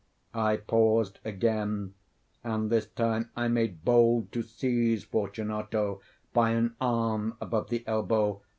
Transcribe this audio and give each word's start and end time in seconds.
I 0.33 0.57
paused 0.57 1.19
again, 1.23 1.93
and 2.43 2.71
this 2.71 2.87
time 2.87 3.29
I 3.35 3.47
made 3.49 3.85
bold 3.85 4.31
to 4.31 4.41
seize 4.41 5.03
Fortunato 5.03 6.01
by 6.33 6.53
an 6.53 6.75
arm 6.79 7.37
above 7.39 7.69
the 7.69 7.83
elbow. 7.85 8.41